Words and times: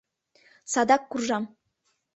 «Садак 0.71 1.01
куржам! 1.11 1.43